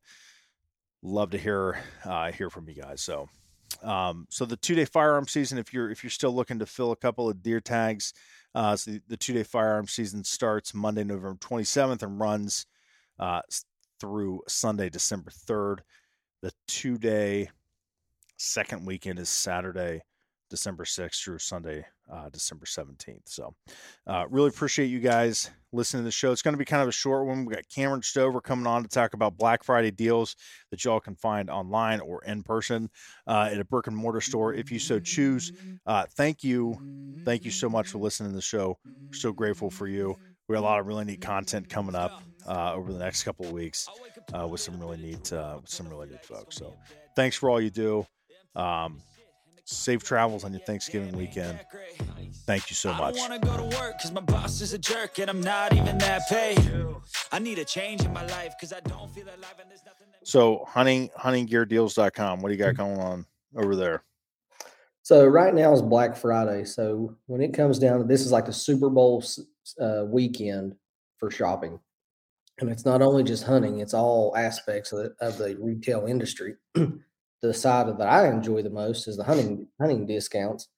[1.03, 3.03] Love to hear uh, hear from you guys.
[3.03, 3.29] So
[3.83, 6.93] um, so the two day firearm season, if you're if you're still looking to fill
[6.93, 8.15] a couple of deer tags,
[8.55, 12.67] uh, so the, the two day firearm season starts Monday, November 27th, and runs
[13.19, 13.41] uh,
[14.01, 15.79] through Sunday, December 3rd.
[16.43, 17.51] The two day
[18.37, 20.03] second weekend is Saturday,
[20.51, 23.23] December 6th through Sunday, uh, December 17th.
[23.27, 23.55] So,
[24.07, 26.31] uh, really appreciate you guys listening to the show.
[26.33, 27.45] It's going to be kind of a short one.
[27.45, 30.37] We got Camron Stover coming on to talk about Black Friday deals
[30.71, 32.89] that y'all can find online or in person
[33.27, 35.53] uh, at a brick and mortar store if you so choose.
[35.87, 36.79] Uh, thank you.
[37.25, 38.79] Thank you so much for listening to the show.
[38.85, 40.17] We're so grateful for you.
[40.49, 43.47] We got a lot of really neat content coming up uh, over the next couple
[43.47, 43.89] of weeks
[44.35, 46.57] uh, with some really neat, some really neat folks.
[46.57, 46.75] So,
[47.17, 48.07] thanks for all you do.
[48.57, 49.01] Um,
[49.65, 51.59] safe travels on your Thanksgiving weekend.
[52.47, 53.17] Thank you so much.
[53.17, 55.73] I want to go to work because my boss is a jerk and I'm not
[55.75, 56.59] even that paid.
[57.33, 60.07] I need a change in my life because I don't feel alive and there's nothing.
[60.13, 62.41] That- so hunting huntinggeardeals.com.
[62.41, 64.03] What do you got going on over there?
[65.03, 66.65] So right now is Black Friday.
[66.65, 69.23] So when it comes down to this is like the Super Bowl
[69.81, 70.75] uh, weekend
[71.19, 71.79] for shopping.
[72.61, 76.55] And it's not only just hunting, it's all aspects of the, of the retail industry.
[77.49, 80.69] the side that I enjoy the most is the hunting hunting discounts,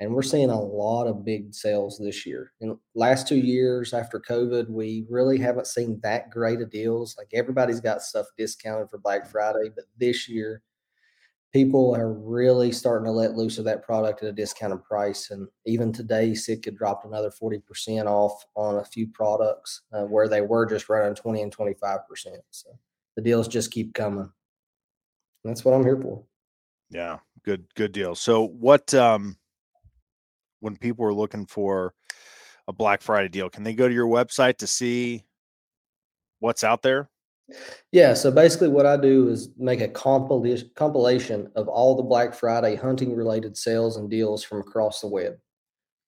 [0.00, 2.52] and we're seeing a lot of big sales this year.
[2.60, 7.16] In last two years after COVID, we really haven't seen that great of deals.
[7.18, 10.62] Like everybody's got stuff discounted for Black Friday, but this year
[11.52, 15.30] people are really starting to let loose of that product at a discounted price.
[15.30, 20.40] And even today, Sitka dropped another 40% off on a few products uh, where they
[20.40, 22.00] were just running 20 and 25%.
[22.50, 22.70] So
[23.14, 24.30] the deals just keep coming
[25.44, 26.24] that's what I'm here for.
[26.90, 28.14] Yeah, good good deal.
[28.14, 29.36] So what um
[30.60, 31.94] when people are looking for
[32.66, 35.24] a Black Friday deal, can they go to your website to see
[36.40, 37.10] what's out there?
[37.92, 42.34] Yeah, so basically what I do is make a compilation compilation of all the Black
[42.34, 45.34] Friday hunting related sales and deals from across the web.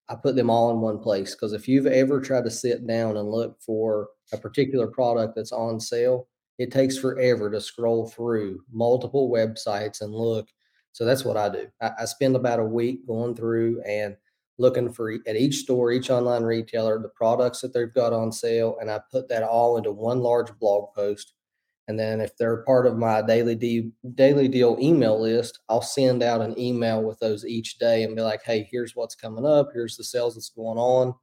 [0.09, 3.17] I put them all in one place because if you've ever tried to sit down
[3.17, 8.63] and look for a particular product that's on sale, it takes forever to scroll through
[8.73, 10.49] multiple websites and look.
[10.93, 11.69] So that's what I do.
[11.81, 14.17] I, I spend about a week going through and
[14.59, 18.79] looking for at each store, each online retailer, the products that they've got on sale,
[18.81, 21.35] and I put that all into one large blog post.
[21.89, 26.23] And then if they're part of my daily deal, daily deal email list, I'll send
[26.23, 29.69] out an email with those each day and be like, "Hey, here's what's coming up.
[29.73, 31.15] Here's the sales that's going on."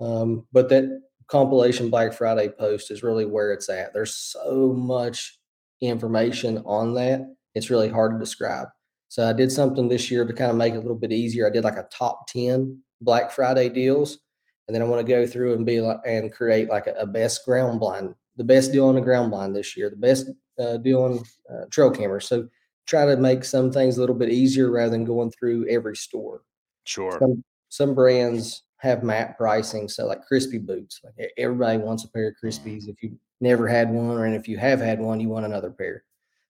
[0.00, 3.92] Um, but that compilation Black Friday post is really where it's at.
[3.92, 5.38] There's so much
[5.80, 7.26] information on that.
[7.54, 8.68] It's really hard to describe.
[9.08, 11.46] So I did something this year to kind of make it a little bit easier.
[11.46, 14.18] I did like a top 10 Black Friday deals.
[14.66, 17.06] And then I want to go through and be like and create like a, a
[17.06, 20.78] best ground blind, the best deal on the ground blind this year, the best uh,
[20.78, 21.18] deal on
[21.52, 22.26] uh, trail cameras.
[22.26, 22.48] So
[22.86, 26.42] try to make some things a little bit easier rather than going through every store.
[26.84, 27.18] Sure.
[27.18, 29.88] Some, some brands have MAP pricing.
[29.88, 32.88] So like Crispi boots, like everybody wants a pair of Crispis.
[32.88, 35.70] If you never had one, or and if you have had one, you want another
[35.70, 36.02] pair.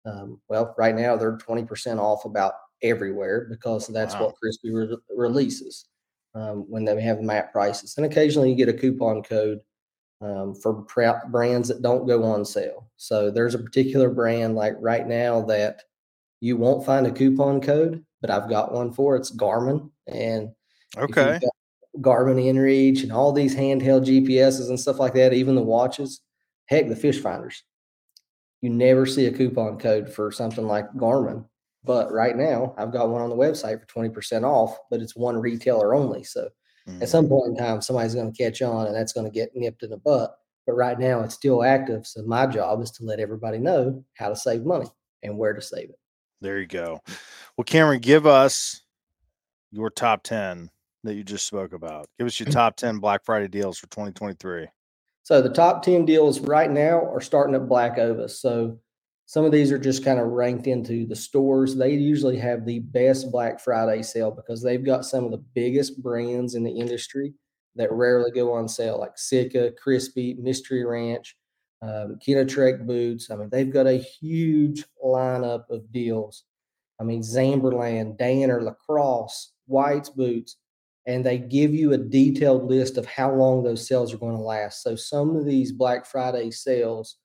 [0.06, 4.26] Um, well, right now they're 20% off about everywhere because that's wow.
[4.26, 5.86] what Crispi re- releases
[6.36, 7.96] um, when they have MAP prices.
[7.96, 9.62] And occasionally you get a coupon code
[10.20, 10.86] um, for
[11.30, 12.90] brands that don't go on sale.
[12.98, 15.84] So there's a particular brand like right now that
[16.42, 19.90] you won't find a coupon code, but I've got one for it's Garmin.
[20.08, 20.52] And
[20.98, 21.40] okay,
[22.02, 26.22] Garmin InReach and all these handheld GPSs and stuff like that, even the watches,
[26.66, 27.64] heck, the fish finders.
[28.62, 31.46] You never see a coupon code for something like Garmin.
[31.84, 35.38] But right now, I've got one on the website for 20% off, but it's one
[35.38, 36.24] retailer only.
[36.24, 36.50] So
[36.88, 37.02] mm-hmm.
[37.02, 37.30] at some mm.
[37.30, 39.92] point in time, somebody's going to catch on and that's going to get nipped in
[39.92, 40.36] the butt.
[40.66, 42.06] But right now, it's still active.
[42.06, 44.88] So my job is to let everybody know how to save money
[45.24, 46.00] and where to save it.
[46.42, 47.02] There you go.
[47.56, 48.82] Well, Camron, give us
[49.72, 50.70] your top 10
[51.08, 52.08] that you just spoke about.
[52.18, 54.68] Give us your top 10 Black Friday deals for 2023.
[55.24, 58.40] So the top 10 deals right now are starting at Black Ovis.
[58.42, 58.80] So
[59.26, 61.76] some of these are just kind of ranked into the stores.
[61.76, 66.02] They usually have the best Black Friday sale because they've got some of the biggest
[66.02, 67.34] brands in the industry
[67.76, 71.36] that rarely go on sale, like Sitka, Crispi, Mystery Ranch,
[71.82, 72.18] um,
[72.48, 73.30] Trek boots.
[73.30, 76.46] I mean, they've got a huge lineup of deals
[77.00, 80.58] I mean, Zamberlan, Danner, lacrosse, White's boots,
[81.08, 84.42] and they give you a detailed list of how long those sales are going to
[84.42, 84.84] last.
[84.84, 87.16] So some of these Black Friday sales,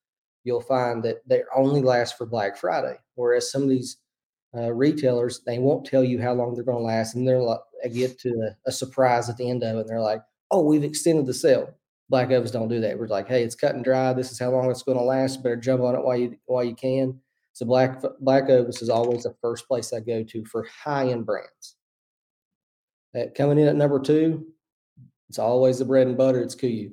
[0.44, 3.98] you'll find that they only last for Black Friday, whereas some of these
[4.56, 7.60] uh, retailers they won't tell you how long they're going to last, and they're like,
[7.82, 10.62] they get to a, a surprise at the end of it, and they're like, "Oh,
[10.62, 11.74] we've extended the sale."
[12.08, 12.98] Black Ovis don't do that.
[12.98, 14.12] We're like, "Hey, it's cut and dry.
[14.12, 15.42] This is how long it's going to last.
[15.42, 17.18] Better jump on it while you while you can."
[17.54, 21.24] So Black Black Ovis is always the first place I go to for high end
[21.26, 21.76] brands.
[23.14, 24.46] At, coming in at number two,
[25.28, 26.40] it's always the bread and butter.
[26.40, 26.92] It's KUIU.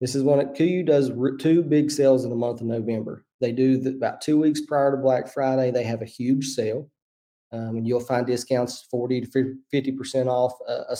[0.00, 0.38] This is one.
[0.54, 1.10] KUIU does
[1.40, 3.24] two big sales in the month of November.
[3.40, 5.70] They do the, about two weeks prior to Black Friday.
[5.70, 6.90] They have a huge sale,
[7.52, 10.96] um, and you'll find discounts forty to fifty percent off a, a,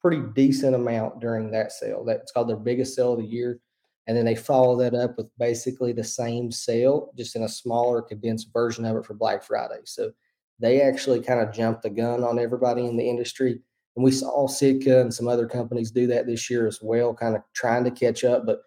[0.00, 2.04] pretty decent amount during that sale.
[2.04, 3.60] That's called their biggest sale of the year.
[4.06, 8.02] And then they follow that up with basically the same sale, just in a smaller,
[8.02, 9.80] condensed version of it for Black Friday.
[9.84, 10.12] So
[10.58, 13.60] they actually kind of jumped the gun on everybody in the industry.
[13.96, 17.34] And we saw Sitka and some other companies do that this year as well, kind
[17.34, 18.46] of trying to catch up.
[18.46, 18.60] But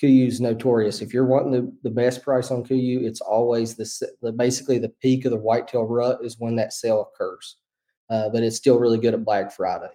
[0.00, 1.00] KUIU is notorious.
[1.00, 4.90] If you're wanting the, the best price on KUIU, it's always the, the basically the
[5.00, 7.56] peak of the whitetail rut is when that sale occurs.
[8.10, 9.88] Uh, but it's still really good at Black Friday.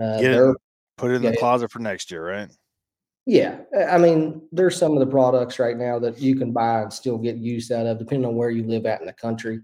[0.00, 0.56] Uh, Get it,
[0.98, 2.50] put it in the closet for next year, right?
[3.24, 6.92] Yeah, I mean, there's some of the products right now that you can buy and
[6.92, 9.60] still get use out of, depending on where you live at in the country.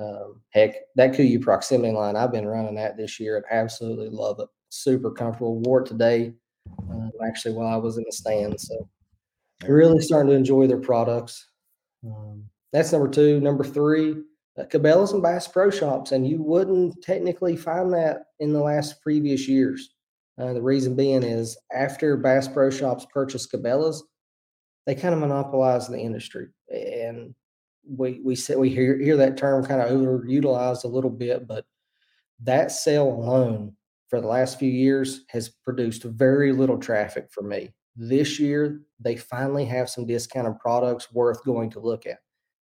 [0.00, 4.40] Um, heck, that KUIU proximity line, I've been running that this year and absolutely love
[4.40, 4.48] it.
[4.70, 5.60] Super comfortable.
[5.60, 6.32] Wore it today,
[6.90, 8.58] um, actually, while I was in the stand.
[8.58, 8.88] So,
[9.66, 11.46] really starting to enjoy their products.
[12.04, 13.40] Um, that's number two.
[13.40, 14.12] Number three,
[14.58, 19.02] uh, Cabela's and Bass Pro Shops, and you wouldn't technically find that in the last
[19.02, 19.90] previous years.
[20.38, 24.02] Uh, the reason being is after Bass Pro Shops purchased Cabela's,
[24.86, 27.34] they kind of monopolized the industry, and
[27.96, 31.64] we we said we hear hear that term kind of overutilized a little bit, but
[32.42, 33.74] that sale alone
[34.08, 37.70] for the last few years has produced very little traffic for me.
[37.96, 42.18] This year, they finally have some discounted products worth going to look at.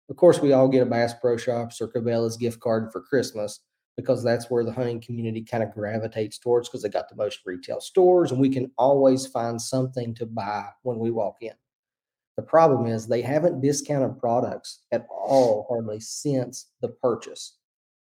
[0.08, 3.60] Of course, we all get a Bass Pro Shops or Cabela's gift card for Christmas,
[3.96, 7.40] because that's where the hunting community kind of gravitates towards because they got the most
[7.44, 11.54] retail stores and we can always find something to buy when we walk in.
[12.36, 17.58] The problem is they haven't discounted products at all hardly since the purchase.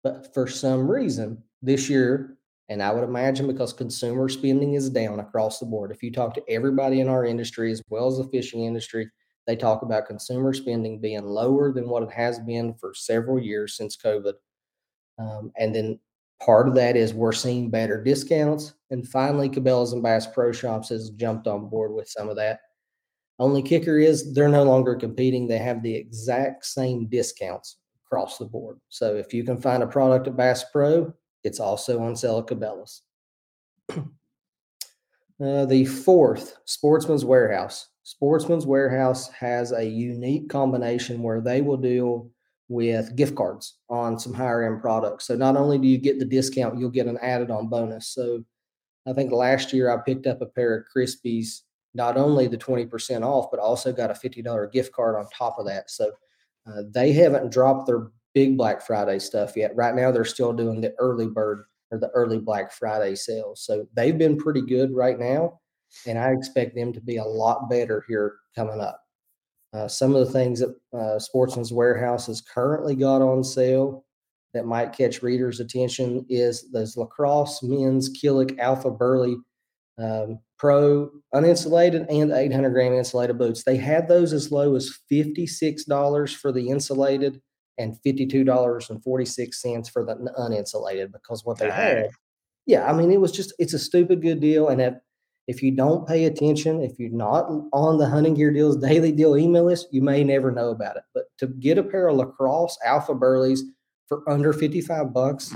[0.03, 2.37] But for some reason, this year,
[2.69, 5.91] and I would imagine because consumer spending is down across the board.
[5.91, 9.09] If you talk to everybody in our industry, as well as the fishing industry,
[9.47, 13.75] they talk about consumer spending being lower than what it has been for several years
[13.75, 14.33] since COVID.
[15.17, 15.99] Um, and then
[16.39, 18.75] part of that is we're seeing better discounts.
[18.91, 22.59] And finally, Cabela's and Bass Pro Shops has jumped on board with some of that.
[23.39, 25.47] Only kicker is they're no longer competing.
[25.47, 28.80] They have the exact same discounts across the board.
[28.89, 32.47] So if you can find a product at Bass Pro, it's also on sale at
[32.47, 33.02] Cabela's.
[33.89, 37.88] uh, the fourth, Sportsman's Warehouse.
[38.04, 42.30] Sportsman's Warehouse has a unique combination where they will deal
[42.67, 45.25] with gift cards on some higher end products.
[45.25, 48.10] So not only do you get the discount, you'll get an added on bonus.
[48.10, 48.43] So
[49.08, 51.62] I think last year I picked up a pair of Crispis,
[51.93, 55.65] not only the 20% off, but also got a $50 gift card on top of
[55.65, 55.89] that.
[55.89, 56.12] So
[56.67, 59.75] uh, they haven't dropped their big Black Friday stuff yet.
[59.75, 63.62] Right now, they're still doing the early bird or the early Black Friday sales.
[63.63, 65.60] So they've been pretty good right now.
[66.06, 69.02] And I expect them to be a lot better here coming up.
[69.73, 74.06] Uh, some of the things that uh, Sportsman's Warehouse has currently got on sale
[74.54, 79.38] that might catch readers' attention is those lacrosse men's Killick Alpha Burly
[79.99, 83.63] um, Pro uninsulated and 800 gram insulated boots.
[83.63, 87.41] They had those as low as $56 for the insulated
[87.78, 92.10] and $52.46 for the uninsulated because what they had.
[92.65, 94.67] Yeah, I mean, it was just, it's a stupid good deal.
[94.67, 95.02] And at
[95.50, 99.36] if you don't pay attention, if you're not on the hunting gear deals daily deal
[99.36, 101.04] email list, you may never know about it.
[101.13, 103.62] But to get a pair of lacrosse alpha burlys
[104.08, 105.52] for under 55 bucks,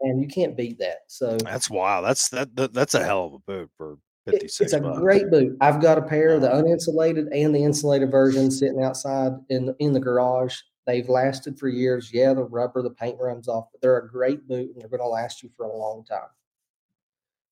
[0.00, 0.98] and you can't beat that.
[1.06, 2.06] So that's wild.
[2.06, 4.98] That's that, that that's a hell of a boot for 56 It's a bucks.
[4.98, 5.56] great boot.
[5.60, 9.92] I've got a pair of the uninsulated and the insulated version sitting outside in in
[9.92, 10.56] the garage.
[10.86, 12.10] They've lasted for years.
[12.12, 15.00] Yeah, the rubber, the paint runs off, but they're a great boot and they're going
[15.00, 16.28] to last you for a long time.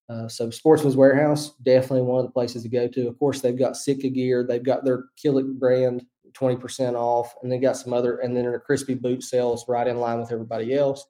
[0.08, 3.08] Uh, so Sportsman's Warehouse, definitely one of the places to go to.
[3.08, 4.42] Of course, they've got Sitka gear.
[4.42, 7.34] They've got their Killik brand, 20% off.
[7.42, 10.32] And they got some other, and then their Crispi boot sales right in line with
[10.32, 11.06] everybody else.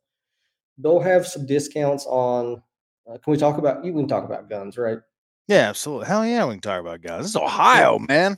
[0.79, 2.61] They'll have some discounts on,
[3.09, 4.99] uh, can we talk about, you can talk about guns, right?
[5.49, 6.07] Yeah, absolutely.
[6.07, 7.25] Hell yeah, we can talk about guns.
[7.25, 8.37] This is Ohio, man.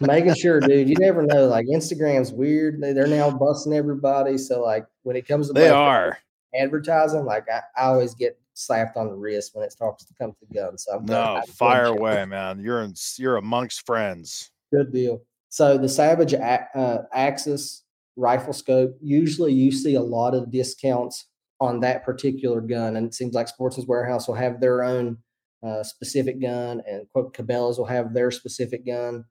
[0.00, 0.88] making sure, dude.
[0.88, 1.46] You never know.
[1.48, 2.80] Like Instagram's weird.
[2.80, 4.38] They, are now busting everybody.
[4.38, 6.16] So like when it comes to they are
[6.54, 10.34] advertising, like I, I, always get slapped on the wrist when it starts to come
[10.38, 10.84] to guns.
[10.84, 12.60] So I'm no fire away, man.
[12.60, 14.50] You're in, you're amongst friends.
[14.72, 15.22] Good deal.
[15.48, 17.82] So the Savage uh, Axis
[18.16, 18.96] rifle scope.
[19.00, 21.26] Usually, you see a lot of discounts
[21.60, 25.18] on that particular gun, and it seems like Sportsman's Warehouse will have their own
[25.66, 29.24] uh, specific gun, and Cabela's will have their specific gun.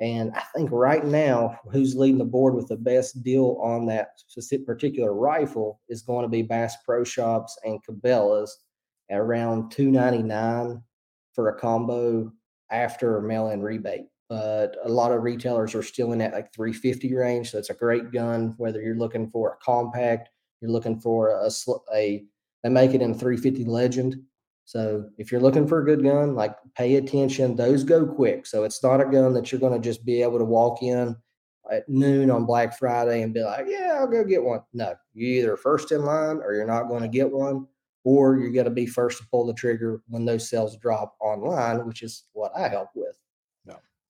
[0.00, 4.10] And I think right now, who's leading the board with the best deal on that
[4.64, 8.56] particular rifle is going to be Bass Pro Shops and Cabela's
[9.10, 10.82] at around two ninety nine
[11.34, 12.32] for a combo
[12.70, 14.06] after mail in rebate.
[14.28, 17.50] But a lot of retailers are still in that like 350 range.
[17.50, 20.28] So it's a great gun, whether you're looking for a compact,
[20.60, 21.50] you're looking for a,
[21.94, 22.24] a
[22.62, 24.16] they make it in 350 Legend.
[24.68, 27.56] So if you're looking for a good gun, like pay attention.
[27.56, 28.44] Those go quick.
[28.44, 31.16] So it's not a gun that you're going to just be able to walk in
[31.72, 34.60] at noon on Black Friday and be like, yeah, I'll go get one.
[34.74, 37.66] No, you either first in line or you're not going to get one,
[38.04, 41.86] or you're going to be first to pull the trigger when those sales drop online,
[41.86, 43.16] which is what I help with.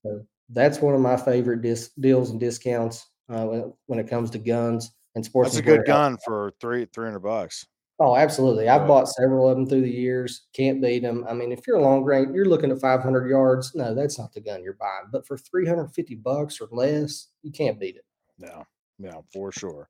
[0.04, 4.30] So that's one of my favorite dis- deals and discounts uh, when, when it comes
[4.30, 5.50] to guns and sports.
[5.50, 7.66] That's a good gun for three three hundred bucks.
[8.00, 8.68] Oh, absolutely.
[8.68, 10.46] I've bought several of them through the years.
[10.52, 11.24] Can't beat them.
[11.28, 13.74] I mean, if you're a long range, you're looking at 500 yards.
[13.74, 15.06] No, that's not the gun you're buying.
[15.10, 18.04] But for 350 bucks or less, you can't beat it.
[18.38, 18.64] No,
[19.00, 19.88] no, for sure.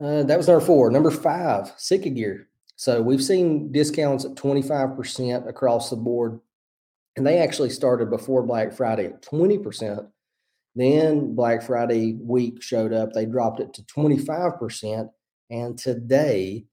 [0.00, 0.90] Uh, that was number four.
[0.90, 2.48] Number five, Sitka gear.
[2.76, 6.40] So we've seen discounts at 25% across the board
[7.16, 10.06] and they actually started before Black Friday at 20%.
[10.74, 15.08] Then Black Friday week showed up, they dropped it to 25%.
[15.50, 16.66] And today,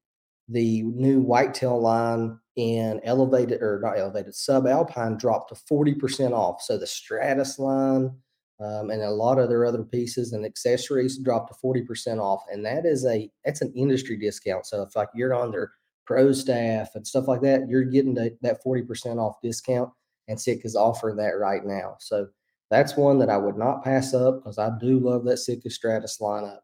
[0.47, 6.61] the new whitetail line in elevated or not elevated subalpine dropped to 40% off.
[6.61, 8.11] So the Stratus line
[8.59, 12.43] um, and a lot of their other pieces and accessories dropped to 40% off.
[12.51, 14.65] And that is a that's an industry discount.
[14.65, 15.71] So if like you're on their
[16.05, 19.89] pro staff and stuff like that, you're getting that 40% off discount
[20.27, 21.95] and Sitka's offering that right now.
[21.99, 22.27] So
[22.69, 26.19] that's one that I would not pass up because I do love that Sitka Stratus
[26.21, 26.59] lineup.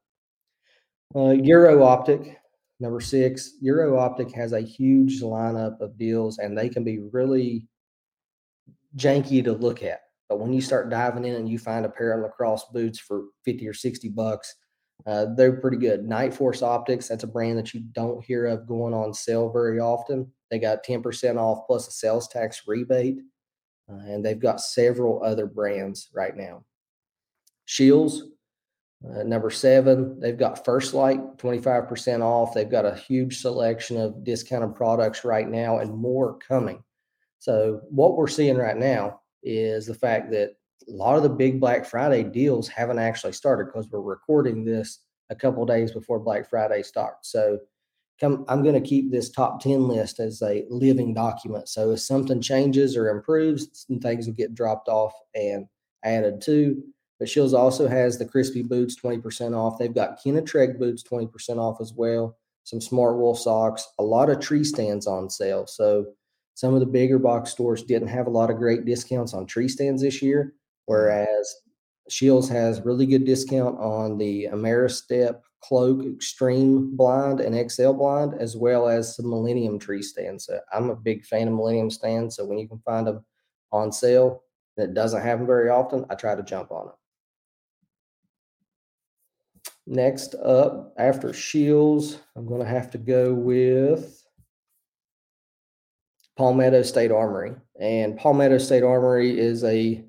[1.15, 2.37] Uh, Euro Optic,
[2.79, 3.53] number six.
[3.61, 7.65] Euro Optic has a huge lineup of deals and they can be really
[8.95, 10.01] janky to look at.
[10.29, 13.25] But when you start diving in and you find a pair of lacrosse boots for
[13.45, 14.55] 50 or 60 bucks,
[15.05, 16.01] uh, they're pretty good.
[16.01, 20.29] Nightforce Optics, that's a brand that you don't hear of going on sale very often.
[20.51, 23.19] They got 10% off plus a sales tax rebate.
[23.89, 26.65] Uh, and they've got several other brands right now.
[27.65, 28.23] Scheels,
[29.05, 32.53] uh, number seven, they've got First Light 25% off.
[32.53, 36.83] They've got a huge selection of discounted products right now and more coming.
[37.39, 40.55] So, what we're seeing right now is the fact that
[40.87, 44.99] a lot of the big Black Friday deals haven't actually started because we're recording this
[45.29, 47.31] a couple days before Black Friday starts.
[47.31, 47.59] So,
[48.19, 51.99] come i'm going to keep this top 10 list as a living document so if
[51.99, 55.67] something changes or improves some things will get dropped off and
[56.03, 56.81] added to
[57.19, 61.81] but Scheels also has the Crispi boots 20% off they've got Kenetrek boots 20% off
[61.81, 66.05] as well some Smartwool socks a lot of tree stands on sale so
[66.55, 69.67] some of the bigger box stores didn't have a lot of great discounts on tree
[69.67, 70.53] stands this year
[70.85, 71.55] whereas
[72.09, 78.55] Scheels has really good discount on the Ameristep Cloak Extreme blind and XL blind, as
[78.55, 80.45] well as some Millennium tree stands.
[80.45, 82.35] So I'm a big fan of Millennium stands.
[82.35, 83.25] So when you can find them
[83.71, 84.43] on sale,
[84.77, 86.93] that doesn't happen very often, I try to jump on it.
[89.89, 94.21] Next up, after Scheels, I'm going to have to go with
[96.35, 97.53] Palmetto State Armory.
[97.79, 100.03] And Palmetto State Armory is a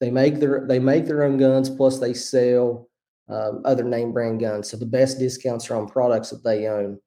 [0.00, 2.88] they make their they make their own guns plus they sell
[3.28, 4.68] um, other name brand guns.
[4.68, 6.98] So the best discounts are on products that they own.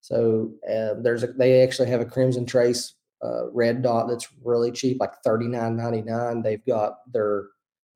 [0.00, 4.72] So uh, there's a, they actually have a Crimson Trace uh, red dot that's really
[4.72, 6.40] cheap, like thirty nine ninety nine.
[6.40, 7.48] They've got their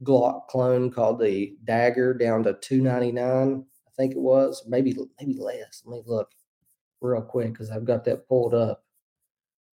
[0.02, 3.64] Glock clone called the Dagger down to two ninety nine.
[3.86, 5.82] I think it was maybe maybe less.
[5.84, 6.30] Let me look
[7.00, 8.84] real quick because I've got that pulled up.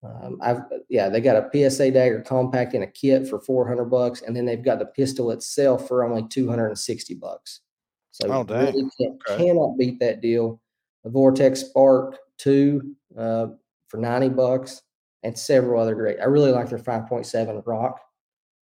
[0.04, 4.22] Um, I've yeah, they got a PSA dagger compact in a kit for 400 bucks,
[4.22, 7.62] and then they've got the pistol itself for only 260 bucks.
[8.12, 8.74] So oh, dang.
[8.74, 9.46] Really can, okay.
[9.46, 10.62] cannot beat that deal.
[11.04, 13.48] The Vortex SPARC 2 uh,
[13.88, 14.82] for 90 bucks
[15.24, 16.20] and several other great.
[16.20, 18.00] I really like their 5.7 Rock.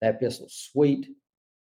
[0.02, 1.08] That pistol's sweet.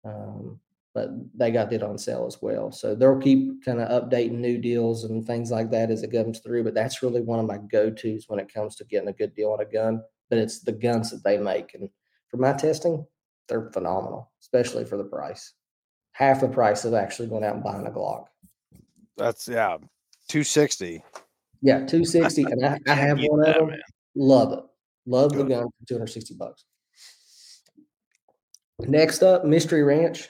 [0.04, 0.60] Um,
[0.94, 2.72] but they got it on sale as well.
[2.72, 6.40] So they'll keep kind of updating new deals and things like that as it comes
[6.40, 6.64] through.
[6.64, 9.34] But that's really one of my go tos when it comes to getting a good
[9.34, 10.04] deal on a gun.
[10.30, 11.74] But it's the guns that they make.
[11.74, 11.90] And
[12.30, 13.06] for my testing,
[13.48, 15.54] they're phenomenal, especially for the price.
[16.12, 18.26] Half the price of actually going out and buying a Glock.
[19.18, 19.78] That's yeah,
[20.28, 21.04] two sixty.
[21.64, 22.44] Yeah, 260.
[22.52, 23.68] and I, I have one of them.
[23.70, 23.82] Man.
[24.16, 24.60] Love it.
[25.06, 25.46] Love Good.
[25.46, 26.66] the gun for 260 bucks.
[28.88, 30.30] Next up, Mystery Ranch.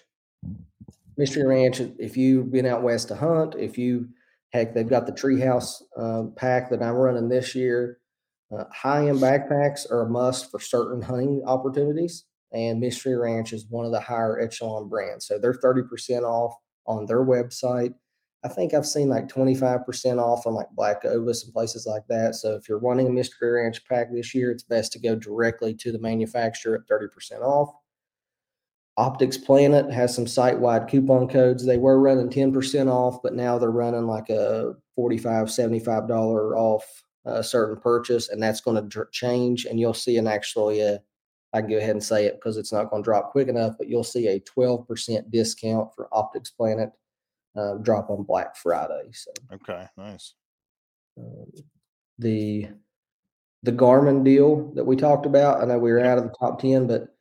[1.17, 4.09] Mystery Ranch, if you've been out west to hunt, if you
[4.51, 7.99] heck, they've got the treehouse uh, pack that I'm running this year.
[8.55, 13.65] Uh, high end backpacks are a must for certain hunting opportunities, and Mystery Ranch is
[13.69, 15.25] one of the higher echelon brands.
[15.25, 16.53] So they're 30% off
[16.85, 17.93] on their website.
[18.45, 22.35] I think I've seen like 25% off on like Black Ovis and places like that.
[22.35, 25.73] So if you're wanting a Mystery Ranch pack this year, it's best to go directly
[25.75, 27.73] to the manufacturer at 30% off.
[28.97, 31.65] Optics Planet has some site wide coupon codes.
[31.65, 37.43] They were running 10% off, but now they're running like a $45, $75 off a
[37.43, 39.65] certain purchase, and that's going to change.
[39.65, 40.97] And you'll see an actually, uh,
[41.53, 43.75] I can go ahead and say it because it's not going to drop quick enough,
[43.77, 46.91] but you'll see a 12% discount for Optics Planet
[47.55, 49.09] uh, drop on Black Friday.
[49.13, 50.33] So okay, nice.
[51.17, 51.51] Um,
[52.19, 52.69] the
[53.63, 55.61] the Garmin deal that we talked about.
[55.61, 57.12] I know we were out of the top ten, but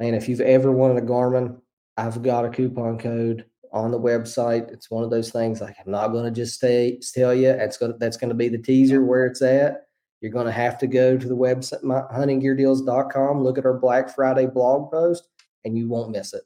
[0.00, 1.60] man, if you've ever wanted a Garmin,
[1.96, 4.70] I've got a coupon code on the website.
[4.72, 7.50] It's one of those things like I'm not going to just stay tell you.
[7.50, 9.86] It's going that's going to be the teaser where it's at.
[10.20, 14.46] You're going to have to go to the website huntinggeardeals.com, look at our Black Friday
[14.46, 15.28] blog post,
[15.64, 16.42] and you won't miss it.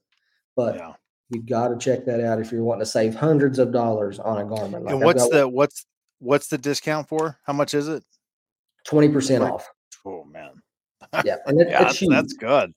[0.57, 0.95] But yeah
[1.31, 4.39] you got to check that out if you're wanting to save hundreds of dollars on
[4.39, 4.85] a Garmin.
[4.85, 5.85] Like and what's the what's
[6.21, 7.39] what's the discount for?
[7.45, 8.03] How much is it?
[8.87, 9.69] Twenty percent off.
[10.07, 10.53] Oh man.
[11.25, 12.73] Yeah, and it, yeah, that's, that's, good.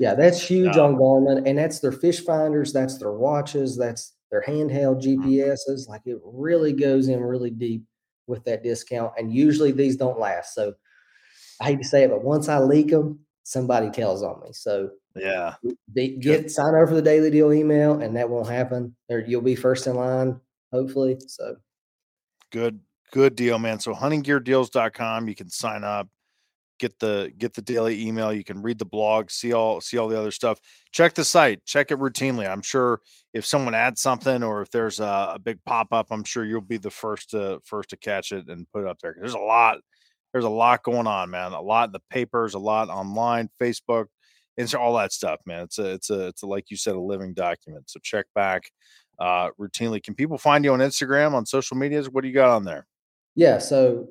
[0.00, 4.42] Yeah, that's huge on Garmin, and that's their fish finders, that's their watches, that's their
[4.42, 5.28] handheld mm-hmm.
[5.28, 5.88] GPSs.
[5.90, 7.84] Like it really goes in really deep
[8.26, 10.54] with that discount, and usually these don't last.
[10.54, 10.72] So
[11.60, 14.48] I hate to say it, but once I leak them, somebody tells on me.
[14.52, 15.56] So yeah.
[15.94, 18.96] Get sign up for the daily deal email, and that won't happen.
[19.10, 20.40] Or you'll be first in line,
[20.72, 21.18] hopefully.
[21.26, 21.56] So
[22.52, 22.80] good,
[23.12, 23.80] good deal, man.
[23.80, 26.08] So huntinggeardeals.com, you can sign up,
[26.80, 28.32] get the get the daily email.
[28.32, 30.58] You can read the blog, see all see all the other stuff.
[30.90, 32.50] Check the site, check it routinely.
[32.50, 33.00] I'm sure
[33.32, 36.62] if someone adds something or if there's a, a big pop up, I'm sure you'll
[36.62, 39.14] be the first to first to catch it and put it up there.
[39.16, 39.78] There's a lot,
[40.32, 41.52] there's a lot going on, man.
[41.52, 44.06] A lot in the papers, a lot online, Facebook,
[44.56, 45.62] it's all that stuff, man.
[45.64, 47.88] It's a, it's a, it's a, like you said, a living document.
[47.88, 48.70] So check back
[49.18, 50.02] uh, routinely.
[50.02, 52.10] Can people find you on Instagram, on social medias?
[52.10, 52.86] What do you got on there?
[53.36, 53.58] Yeah.
[53.58, 54.08] So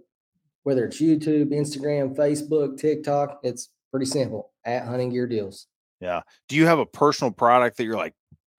[0.63, 5.67] whether it's YouTube, Instagram, Facebook, TikTok, it's pretty simple at Hunting Gear Deals.
[5.99, 6.21] Yeah.
[6.47, 8.13] Do you have a personal product that you're like,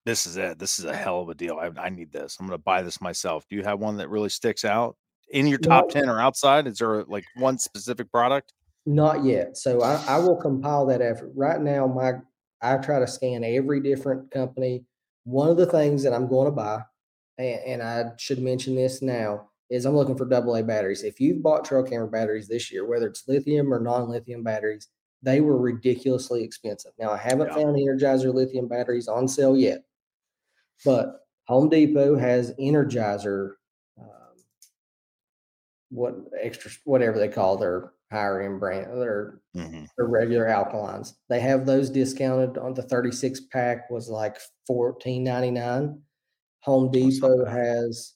[0.06, 0.58] this is it.
[0.58, 1.58] This is a hell of a deal.
[1.58, 2.36] I, I need this.
[2.38, 3.44] I'm going to buy this myself.
[3.48, 4.96] Do you have one that really sticks out
[5.30, 6.00] in your top no.
[6.00, 6.66] 10 or outside?
[6.66, 8.52] Is there like one specific product?
[8.86, 9.56] Not yet.
[9.56, 11.32] So I, I will compile that effort.
[11.34, 12.14] Right now, my
[12.62, 14.84] I try to scan every different company.
[15.24, 16.82] One of the things that I'm going to buy,
[17.38, 21.04] and, and I should mention this now, is I'm looking for AA batteries.
[21.04, 24.88] If you've bought trail camera batteries this year, whether it's lithium or non-lithium batteries,
[25.22, 26.92] they were ridiculously expensive.
[26.98, 27.54] Now I haven't yeah.
[27.54, 29.84] found Energizer lithium batteries on sale yet,
[30.84, 33.52] but Home Depot has Energizer,
[33.98, 34.06] um,
[35.90, 39.84] what extra whatever they call their higher end brand their mm-hmm.
[39.96, 41.14] the regular alkalines.
[41.28, 45.98] They have those discounted on the 36 pack was like 14.99.
[46.62, 48.14] Home Depot has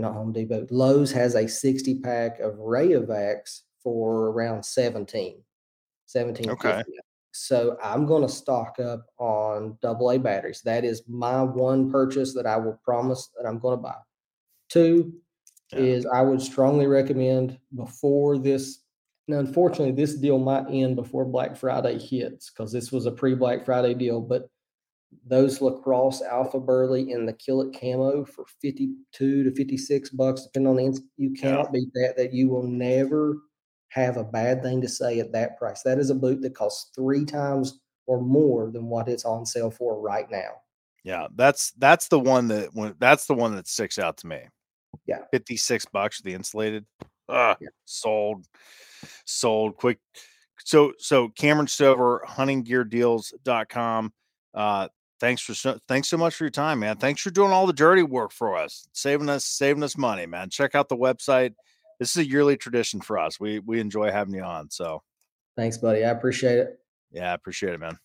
[0.00, 5.42] not Home Depot, Lowe's has a 60 pack of Rayovacs for around 17.
[6.06, 6.50] 17.
[6.50, 6.82] Okay.
[7.32, 10.62] So I'm going to stock up on AA batteries.
[10.62, 13.96] That is my one purchase that I will promise that I'm going to buy.
[14.68, 15.14] Two
[15.72, 15.80] yeah.
[15.80, 18.84] is I would strongly recommend before this
[19.26, 23.34] now, unfortunately, this deal might end before Black Friday hits because this was a pre
[23.34, 24.20] Black Friday deal.
[24.20, 24.48] But
[25.26, 30.76] those lacrosse alpha Burly in the Killik camo for 52 to 56 bucks, depending on
[30.76, 32.14] the, you cannot beat that.
[32.16, 33.38] That you will never
[33.88, 35.82] have a bad thing to say at that price.
[35.82, 39.70] That is a boot that costs three times or more than what it's on sale
[39.70, 40.50] for right now.
[41.04, 44.40] Yeah, that's that's the one that when that's the one that sticks out to me.
[45.06, 46.86] Yeah, 56 bucks the insulated.
[47.28, 47.68] Ugh, yeah.
[47.84, 48.46] sold
[49.24, 49.98] sold quick.
[50.64, 54.12] So, so Camron Stover, huntinggeardeals.com.
[54.54, 54.88] Uh,
[55.24, 56.98] thanks for so, thanks so much for your time, man.
[56.98, 60.50] Thanks for doing all the dirty work for us, saving us, saving us money, man.
[60.50, 61.54] Check out the website.
[61.98, 63.40] This is a yearly tradition for us.
[63.40, 64.68] We, we enjoy having you on.
[64.70, 65.02] So
[65.56, 66.04] thanks, buddy.
[66.04, 66.78] I appreciate it.
[67.10, 67.98] Yeah, I appreciate it, man.